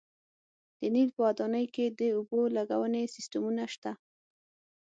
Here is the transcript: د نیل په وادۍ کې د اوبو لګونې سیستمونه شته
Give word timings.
د 0.79 0.81
نیل 0.95 1.09
په 1.15 1.21
وادۍ 1.23 1.65
کې 1.75 1.85
د 1.99 2.01
اوبو 2.17 2.39
لګونې 2.57 3.03
سیستمونه 3.15 3.63
شته 3.73 3.91